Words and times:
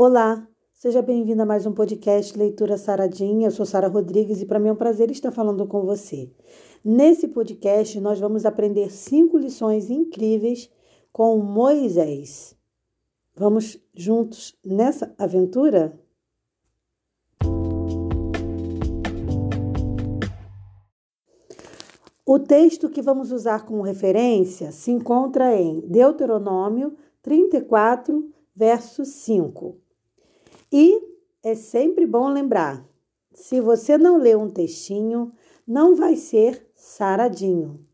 Olá, 0.00 0.46
seja 0.72 1.02
bem-vindo 1.02 1.42
a 1.42 1.44
mais 1.44 1.66
um 1.66 1.72
podcast 1.72 2.38
Leitura 2.38 2.78
Saradinha. 2.78 3.48
Eu 3.48 3.50
sou 3.50 3.66
Sara 3.66 3.88
Rodrigues 3.88 4.40
e 4.40 4.46
para 4.46 4.60
mim 4.60 4.68
é 4.68 4.72
um 4.72 4.76
prazer 4.76 5.10
estar 5.10 5.32
falando 5.32 5.66
com 5.66 5.84
você. 5.84 6.32
Nesse 6.84 7.26
podcast, 7.26 8.00
nós 8.00 8.20
vamos 8.20 8.46
aprender 8.46 8.92
cinco 8.92 9.36
lições 9.36 9.90
incríveis 9.90 10.70
com 11.12 11.36
Moisés. 11.38 12.56
Vamos 13.34 13.76
juntos 13.92 14.56
nessa 14.64 15.12
aventura? 15.18 16.00
O 22.24 22.38
texto 22.38 22.88
que 22.88 23.02
vamos 23.02 23.32
usar 23.32 23.66
como 23.66 23.82
referência 23.82 24.70
se 24.70 24.92
encontra 24.92 25.60
em 25.60 25.80
Deuteronômio 25.80 26.96
34, 27.20 28.32
verso 28.54 29.04
5. 29.04 29.87
E 30.72 31.00
é 31.42 31.54
sempre 31.54 32.06
bom 32.06 32.28
lembrar: 32.28 32.86
se 33.32 33.60
você 33.60 33.96
não 33.96 34.18
lê 34.18 34.34
um 34.34 34.50
textinho, 34.50 35.32
não 35.66 35.94
vai 35.94 36.16
ser 36.16 36.66
saradinho. 36.74 37.86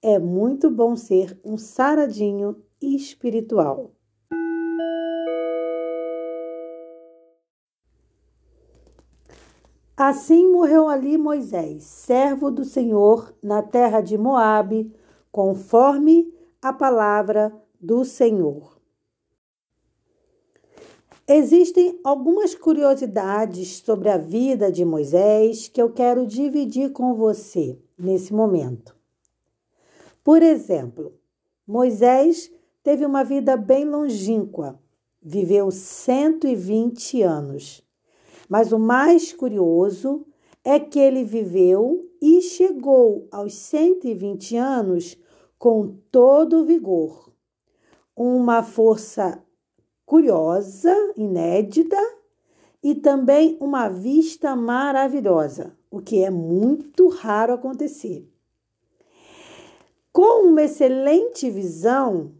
É 0.00 0.18
muito 0.18 0.70
bom 0.70 0.96
ser 0.96 1.38
um 1.44 1.56
saradinho 1.56 2.56
espiritual. 2.80 3.92
Assim 9.96 10.46
morreu 10.52 10.88
ali 10.88 11.18
Moisés, 11.18 11.82
servo 11.82 12.52
do 12.52 12.64
Senhor, 12.64 13.34
na 13.42 13.62
terra 13.62 14.00
de 14.00 14.16
Moabe, 14.16 14.94
conforme 15.32 16.32
a 16.62 16.72
palavra 16.72 17.52
do 17.80 18.04
Senhor. 18.04 18.77
Existem 21.30 22.00
algumas 22.02 22.54
curiosidades 22.54 23.82
sobre 23.84 24.08
a 24.08 24.16
vida 24.16 24.72
de 24.72 24.82
Moisés 24.82 25.68
que 25.68 25.80
eu 25.80 25.92
quero 25.92 26.26
dividir 26.26 26.90
com 26.90 27.12
você 27.12 27.78
nesse 27.98 28.32
momento. 28.32 28.96
Por 30.24 30.42
exemplo, 30.42 31.12
Moisés 31.66 32.50
teve 32.82 33.04
uma 33.04 33.22
vida 33.22 33.58
bem 33.58 33.84
longínqua, 33.84 34.80
viveu 35.20 35.70
120 35.70 37.20
anos. 37.20 37.86
Mas 38.48 38.72
o 38.72 38.78
mais 38.78 39.30
curioso 39.30 40.24
é 40.64 40.80
que 40.80 40.98
ele 40.98 41.24
viveu 41.24 42.10
e 42.22 42.40
chegou 42.40 43.28
aos 43.30 43.52
120 43.52 44.56
anos 44.56 45.14
com 45.58 45.94
todo 46.10 46.64
vigor, 46.64 47.30
uma 48.16 48.62
força 48.62 49.44
curiosa, 50.08 50.90
inédita 51.18 51.98
e 52.82 52.94
também 52.94 53.58
uma 53.60 53.90
vista 53.90 54.56
maravilhosa, 54.56 55.76
o 55.90 56.00
que 56.00 56.24
é 56.24 56.30
muito 56.30 57.08
raro 57.08 57.52
acontecer. 57.52 58.26
Com 60.10 60.48
uma 60.48 60.62
excelente 60.62 61.50
visão, 61.50 62.32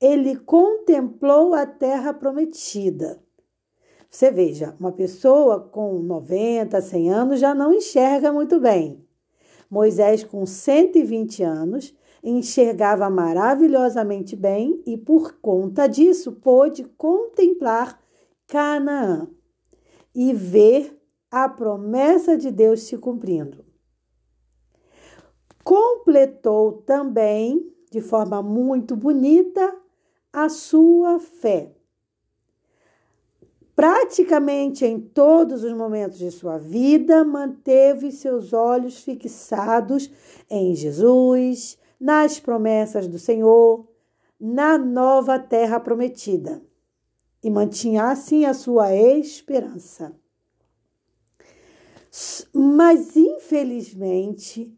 ele 0.00 0.34
contemplou 0.34 1.54
a 1.54 1.64
terra 1.64 2.12
prometida. 2.12 3.22
Você 4.10 4.32
veja, 4.32 4.74
uma 4.80 4.90
pessoa 4.90 5.60
com 5.60 6.00
90, 6.00 6.80
100 6.80 7.12
anos 7.12 7.38
já 7.38 7.54
não 7.54 7.72
enxerga 7.72 8.32
muito 8.32 8.58
bem. 8.58 9.06
Moisés, 9.70 10.24
com 10.24 10.44
120 10.44 11.44
anos, 11.44 11.94
enxergava 12.22 13.10
maravilhosamente 13.10 14.36
bem 14.36 14.82
e, 14.86 14.96
por 14.96 15.34
conta 15.40 15.88
disso, 15.88 16.32
pôde 16.32 16.84
contemplar 16.96 18.00
Canaã 18.46 19.28
e 20.14 20.32
ver 20.32 20.96
a 21.30 21.48
promessa 21.48 22.36
de 22.36 22.50
Deus 22.50 22.82
se 22.82 22.96
cumprindo. 22.98 23.64
Completou 25.64 26.82
também, 26.82 27.72
de 27.90 28.00
forma 28.00 28.42
muito 28.42 28.94
bonita, 28.94 29.74
a 30.32 30.48
sua 30.48 31.18
fé. 31.18 31.72
Praticamente 33.74 34.84
em 34.84 35.00
todos 35.00 35.64
os 35.64 35.72
momentos 35.72 36.18
de 36.18 36.30
sua 36.30 36.58
vida, 36.58 37.24
manteve 37.24 38.12
seus 38.12 38.52
olhos 38.52 38.98
fixados 39.02 40.10
em 40.50 40.74
Jesus, 40.74 41.78
nas 42.02 42.40
promessas 42.40 43.06
do 43.06 43.16
Senhor, 43.16 43.88
na 44.40 44.76
nova 44.76 45.38
terra 45.38 45.78
prometida, 45.78 46.60
e 47.40 47.48
mantinha 47.48 48.10
assim 48.10 48.44
a 48.44 48.52
sua 48.52 48.92
esperança. 48.92 50.12
Mas, 52.52 53.16
infelizmente, 53.16 54.76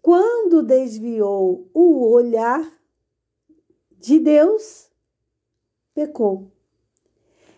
quando 0.00 0.62
desviou 0.62 1.68
o 1.74 2.10
olhar 2.10 2.66
de 3.98 4.18
Deus, 4.18 4.90
pecou. 5.94 6.50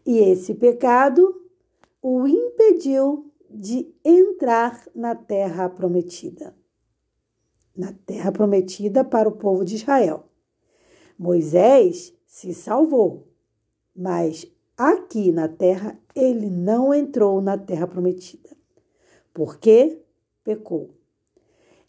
E 0.04 0.18
esse 0.18 0.56
pecado 0.56 1.40
o 2.02 2.26
impediu 2.26 3.32
de 3.48 3.94
entrar 4.04 4.84
na 4.92 5.14
terra 5.14 5.68
prometida 5.68 6.52
na 7.76 7.92
terra 7.92 8.30
prometida 8.30 9.04
para 9.04 9.28
o 9.28 9.32
povo 9.32 9.64
de 9.64 9.76
Israel. 9.76 10.24
Moisés 11.18 12.14
se 12.26 12.52
salvou, 12.52 13.28
mas 13.94 14.46
aqui 14.76 15.32
na 15.32 15.48
terra 15.48 15.98
ele 16.14 16.48
não 16.48 16.92
entrou 16.92 17.40
na 17.40 17.56
terra 17.58 17.86
prometida. 17.86 18.50
Porque 19.32 20.00
pecou. 20.42 20.90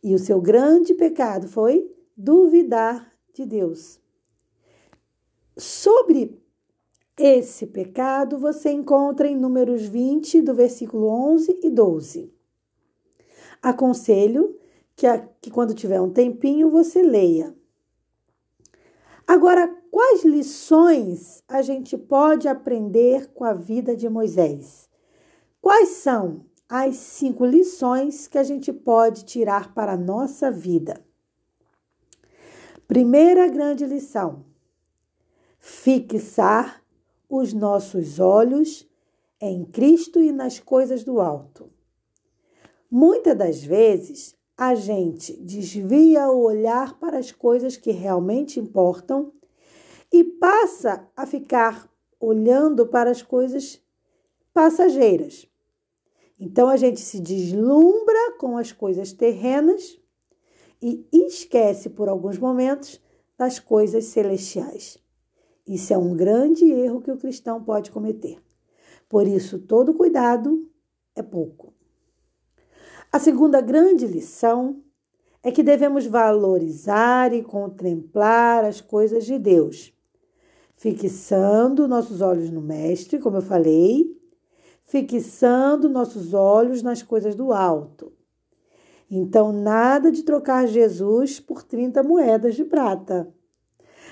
E 0.02 0.14
o 0.14 0.20
seu 0.20 0.40
grande 0.40 0.94
pecado 0.94 1.48
foi 1.48 1.92
duvidar 2.16 3.12
de 3.34 3.46
Deus. 3.46 4.00
Sobre 5.58 6.40
esse 7.18 7.66
pecado, 7.66 8.38
você 8.38 8.72
encontra 8.72 9.28
em 9.28 9.38
Números 9.38 9.84
20, 9.84 10.42
do 10.42 10.54
versículo 10.54 11.08
11 11.08 11.60
e 11.64 11.70
12. 11.70 12.34
Aconselho 13.62 14.60
que, 14.96 15.06
a, 15.06 15.28
que 15.42 15.52
quando 15.52 15.74
tiver 15.74 16.00
um 16.00 16.12
tempinho 16.12 16.70
você 16.70 17.02
leia. 17.02 17.56
Agora, 19.28 19.68
quais 19.90 20.24
lições 20.24 21.44
a 21.48 21.62
gente 21.62 21.98
pode 21.98 22.48
aprender 22.48 23.32
com 23.34 23.44
a 23.44 23.54
vida 23.54 23.96
de 23.96 24.08
Moisés? 24.08 24.88
Quais 25.62 25.90
são 25.90 26.46
as 26.70 26.96
cinco 26.96 27.46
lições 27.46 28.28
que 28.28 28.38
a 28.38 28.44
gente 28.44 28.72
pode 28.72 29.26
tirar 29.26 29.74
para 29.74 29.94
a 29.94 29.98
nossa 29.98 30.52
vida? 30.52 31.04
Primeira 32.88 33.48
grande 33.48 33.84
lição: 33.86 34.46
fixar 35.60 36.84
os 37.28 37.52
nossos 37.52 38.20
olhos 38.20 38.88
em 39.42 39.66
Cristo 39.66 40.22
e 40.22 40.32
nas 40.32 40.60
coisas 40.60 41.04
do 41.04 41.20
alto. 41.20 41.70
Muitas 42.90 43.36
das 43.36 43.64
vezes 43.64 44.36
a 44.58 44.74
gente 44.76 45.34
desvia 45.38 46.30
o 46.30 46.44
olhar 46.44 46.98
para 46.98 47.18
as 47.18 47.32
coisas 47.32 47.76
que 47.76 47.92
realmente 47.92 48.60
importam 48.60 49.32
e 50.12 50.24
passa 50.24 51.08
a 51.16 51.26
ficar 51.26 51.90
olhando 52.20 52.88
para 52.88 53.12
as 53.12 53.22
coisas 53.22 53.82
passageiras. 54.54 55.48
Então 56.40 56.70
a 56.70 56.78
gente 56.78 57.02
se 57.02 57.20
deslumbra 57.20 58.38
com 58.40 58.58
as 58.58 58.72
coisas 58.72 59.12
terrenas 59.12 60.00
e 60.82 61.06
esquece 61.12 61.90
por 61.90 62.08
alguns 62.08 62.38
momentos 62.38 63.02
das 63.38 63.60
coisas 63.60 64.06
celestiais. 64.06 64.98
Isso 65.68 65.94
é 65.94 65.98
um 65.98 66.16
grande 66.16 66.66
erro 66.66 67.02
que 67.02 67.12
o 67.12 67.18
cristão 67.18 67.64
pode 67.64 67.92
cometer. 67.92 68.40
Por 69.10 69.28
isso, 69.28 69.60
todo 69.60 69.94
cuidado 69.94 70.70
é 71.16 71.24
pouco. 71.24 71.74
A 73.12 73.20
segunda 73.20 73.62
grande 73.62 74.06
lição 74.06 74.82
é 75.42 75.52
que 75.52 75.64
devemos 75.64 76.06
valorizar 76.06 77.34
e 77.34 77.44
contemplar 77.44 78.66
as 78.66 78.82
coisas 78.82 79.26
de 79.26 79.38
Deus, 79.38 79.94
fixando 80.76 81.88
nossos 81.88 82.20
olhos 82.20 82.50
no 82.50 82.62
Mestre, 82.62 83.20
como 83.20 83.38
eu 83.38 83.42
falei, 83.42 84.16
fixando 84.84 85.88
nossos 85.88 86.34
olhos 86.34 86.82
nas 86.82 87.04
coisas 87.04 87.36
do 87.36 87.54
alto. 87.54 88.12
Então, 89.10 89.52
nada 89.52 90.12
de 90.12 90.24
trocar 90.24 90.68
Jesus 90.68 91.40
por 91.40 91.64
30 91.64 92.02
moedas 92.02 92.56
de 92.56 92.66
prata. 92.66 93.32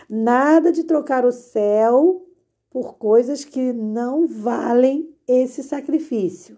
Nada 0.08 0.72
de 0.72 0.84
trocar 0.84 1.26
o 1.26 1.32
céu 1.32 2.28
por 2.70 2.96
coisas 2.96 3.44
que 3.44 3.74
não 3.74 4.28
valem 4.28 5.10
esse 5.28 5.64
sacrifício. 5.64 6.58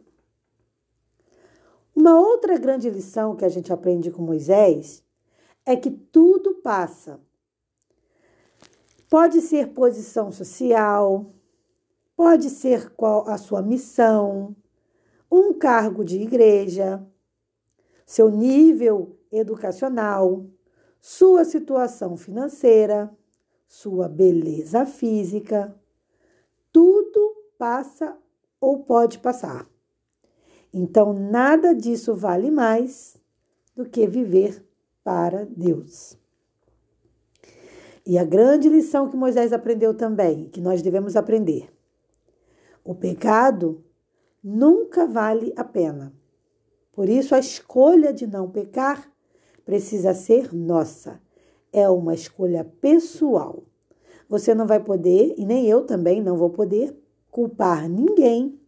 Uma 2.06 2.20
outra 2.20 2.56
grande 2.60 2.88
lição 2.88 3.36
que 3.36 3.44
a 3.44 3.50
gente 3.50 3.74
aprende 3.74 4.12
com 4.12 4.22
Moisés 4.22 5.04
é 5.66 5.76
que 5.76 5.90
tudo 5.90 6.54
passa. 6.62 7.20
Pode 9.10 9.42
ser 9.42 9.74
posição 9.74 10.32
social, 10.32 11.34
Pode 12.16 12.50
ser 12.50 12.92
qual 12.92 13.28
a 13.28 13.38
sua 13.38 13.62
missão, 13.62 14.56
um 15.30 15.54
cargo 15.54 16.06
de 16.06 16.22
igreja, 16.22 17.06
seu 18.06 18.30
nível 18.30 19.20
educacional, 19.30 20.46
sua 21.02 21.44
situação 21.44 22.16
financeira, 22.16 23.14
sua 23.68 24.08
beleza 24.08 24.86
física. 24.86 25.78
Tudo 26.72 27.36
passa 27.58 28.18
ou 28.62 28.86
pode 28.86 29.20
passar. 29.20 29.75
Então, 30.78 31.14
nada 31.14 31.74
disso 31.74 32.14
vale 32.14 32.52
mais 32.52 33.16
do 33.74 33.86
que 33.86 34.06
viver 34.06 34.62
para 35.06 35.46
Deus. 35.46 36.18
E 38.06 38.18
a 38.18 38.26
grande 38.26 38.68
lição 38.68 39.10
que 39.10 39.16
Moisés 39.16 39.54
aprendeu 39.54 39.94
também, 39.94 40.50
que 40.50 40.60
nós 40.60 40.82
devemos 40.82 41.16
aprender: 41.16 41.74
o 42.84 42.94
pecado 42.94 43.86
nunca 44.44 45.08
vale 45.08 45.54
a 45.56 45.64
pena. 45.64 46.12
Por 46.92 47.08
isso, 47.08 47.34
a 47.34 47.40
escolha 47.40 48.12
de 48.12 48.28
não 48.28 48.52
pecar 48.52 49.10
precisa 49.64 50.14
ser 50.14 50.54
nossa. 50.54 51.22
É 51.72 51.88
uma 51.88 52.14
escolha 52.14 52.66
pessoal. 52.82 53.64
Você 54.28 54.54
não 54.54 54.68
vai 54.68 54.84
poder, 54.84 55.36
e 55.38 55.46
nem 55.46 55.68
eu 55.68 55.86
também 55.86 56.22
não 56.22 56.36
vou 56.36 56.50
poder, 56.50 56.94
culpar 57.32 57.88
ninguém 57.88 58.60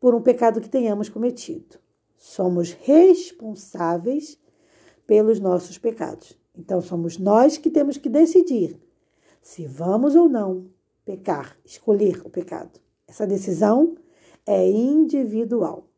por 0.00 0.14
um 0.14 0.22
pecado 0.22 0.60
que 0.60 0.68
tenhamos 0.68 1.10
cometido. 1.10 1.78
Somos 2.16 2.72
responsáveis 2.72 4.40
pelos 5.06 5.38
nossos 5.38 5.76
pecados. 5.78 6.38
Então, 6.56 6.80
somos 6.80 7.18
nós 7.18 7.58
que 7.58 7.70
temos 7.70 7.96
que 7.96 8.08
decidir 8.08 8.80
se 9.42 9.66
vamos 9.66 10.14
ou 10.14 10.28
não 10.28 10.68
pecar, 11.04 11.56
escolher 11.64 12.20
o 12.24 12.30
pecado. 12.30 12.80
Essa 13.06 13.26
decisão 13.26 13.96
é 14.46 14.68
individual. 14.68 15.88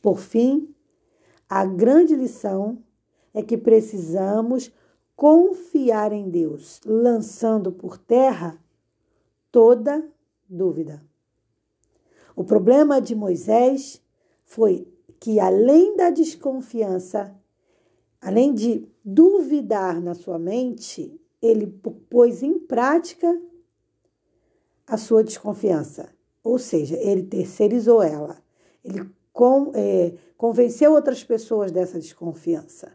Por 0.00 0.18
fim, 0.18 0.74
a 1.48 1.64
grande 1.64 2.14
lição 2.14 2.82
é 3.32 3.42
que 3.42 3.56
precisamos 3.56 4.72
confiar 5.16 6.12
em 6.12 6.28
Deus, 6.30 6.80
lançando 6.84 7.72
por 7.72 7.98
terra 7.98 8.62
toda 9.50 10.06
dúvida. 10.48 11.07
O 12.38 12.44
problema 12.44 13.00
de 13.00 13.16
Moisés 13.16 14.00
foi 14.44 14.86
que, 15.18 15.40
além 15.40 15.96
da 15.96 16.08
desconfiança, 16.08 17.34
além 18.20 18.54
de 18.54 18.86
duvidar 19.04 20.00
na 20.00 20.14
sua 20.14 20.38
mente, 20.38 21.20
ele 21.42 21.66
pôs 22.08 22.44
em 22.44 22.56
prática 22.56 23.26
a 24.86 24.96
sua 24.96 25.24
desconfiança. 25.24 26.14
Ou 26.44 26.60
seja, 26.60 26.96
ele 26.98 27.24
terceirizou 27.24 28.04
ela. 28.04 28.40
Ele 28.84 29.10
com, 29.32 29.72
é, 29.74 30.14
convenceu 30.36 30.92
outras 30.92 31.24
pessoas 31.24 31.72
dessa 31.72 31.98
desconfiança. 31.98 32.92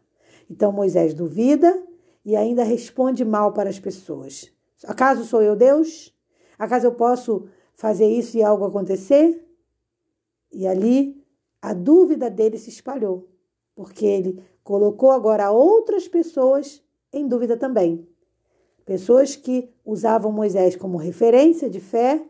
Então 0.50 0.72
Moisés 0.72 1.13
duvida 1.13 1.84
e 2.24 2.38
ainda 2.38 2.63
responde 2.63 3.25
mal 3.25 3.51
para 3.51 3.69
as 3.69 3.78
pessoas. 3.78 4.50
Acaso 4.86 5.25
sou 5.25 5.42
eu 5.42 5.54
Deus? 5.54 6.16
Acaso 6.57 6.88
eu 6.88 6.94
posso 6.94 7.50
fazer 7.84 8.08
isso 8.08 8.38
e 8.38 8.42
algo 8.42 8.64
acontecer? 8.64 9.46
E 10.50 10.66
ali 10.66 11.22
a 11.62 11.74
dúvida 11.74 12.30
dele 12.30 12.58
se 12.58 12.70
espalhou, 12.70 13.28
porque 13.76 14.06
ele 14.06 14.42
colocou 14.64 15.12
agora 15.12 15.52
outras 15.52 16.08
pessoas 16.08 16.82
em 17.12 17.28
dúvida 17.28 17.58
também. 17.58 18.08
Pessoas 18.86 19.36
que 19.36 19.70
usavam 19.84 20.32
Moisés 20.32 20.78
como 20.78 20.96
referência 20.96 21.70
de 21.70 21.82
fé, 21.82 22.26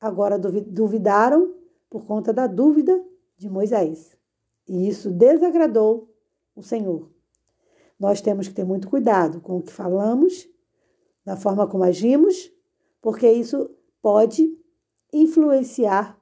agora 0.00 0.36
duvidaram 0.36 1.54
por 1.88 2.04
conta 2.04 2.32
da 2.32 2.48
dúvida 2.48 3.00
de 3.36 3.48
Moisés. 3.48 4.16
E 4.66 4.88
isso 4.88 5.12
desagradou 5.12 6.12
o 6.56 6.62
Senhor. 6.62 7.08
Nós 8.00 8.20
temos 8.20 8.48
que 8.48 8.54
ter 8.54 8.64
muito 8.64 8.88
cuidado 8.88 9.40
com 9.40 9.58
o 9.58 9.62
que 9.62 9.72
falamos, 9.72 10.48
da 11.24 11.36
forma 11.36 11.68
como 11.68 11.84
agimos, 11.84 12.50
porque 13.00 13.30
isso 13.30 13.70
pode 14.02 14.58
influenciar 15.12 16.18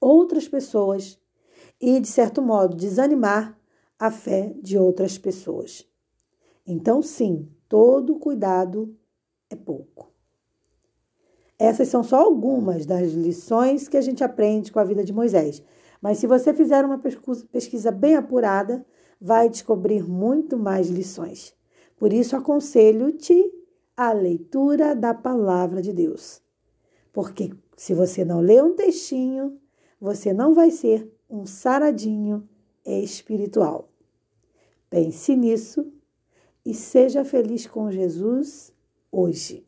outras 0.00 0.48
pessoas 0.48 1.18
e, 1.80 2.00
de 2.00 2.08
certo 2.08 2.42
modo, 2.42 2.76
desanimar 2.76 3.58
a 3.98 4.10
fé 4.10 4.54
de 4.62 4.78
outras 4.78 5.18
pessoas. 5.18 5.86
Então, 6.66 7.02
sim, 7.02 7.48
todo 7.68 8.18
cuidado 8.18 8.96
é 9.50 9.56
pouco. 9.56 10.12
Essas 11.58 11.88
são 11.88 12.04
só 12.04 12.20
algumas 12.20 12.86
das 12.86 13.10
lições 13.12 13.88
que 13.88 13.96
a 13.96 14.00
gente 14.00 14.22
aprende 14.22 14.70
com 14.70 14.78
a 14.78 14.84
vida 14.84 15.02
de 15.02 15.12
Moisés. 15.12 15.62
Mas 16.00 16.18
se 16.18 16.26
você 16.26 16.54
fizer 16.54 16.84
uma 16.84 17.00
pesquisa 17.50 17.90
bem 17.90 18.14
apurada, 18.14 18.86
vai 19.20 19.48
descobrir 19.48 20.08
muito 20.08 20.56
mais 20.56 20.88
lições. 20.88 21.52
Por 21.96 22.12
isso, 22.12 22.36
aconselho-te 22.36 23.52
a 23.96 24.12
leitura 24.12 24.94
da 24.94 25.12
palavra 25.12 25.82
de 25.82 25.92
Deus. 25.92 26.40
Porque 27.12 27.52
se 27.76 27.94
você 27.94 28.24
não 28.24 28.40
lê 28.40 28.60
um 28.60 28.74
textinho, 28.74 29.60
você 30.00 30.32
não 30.32 30.54
vai 30.54 30.70
ser 30.70 31.10
um 31.28 31.44
saradinho 31.46 32.48
espiritual. 32.84 33.88
Pense 34.88 35.36
nisso 35.36 35.92
e 36.64 36.72
seja 36.72 37.24
feliz 37.24 37.66
com 37.66 37.90
Jesus 37.90 38.72
hoje. 39.12 39.67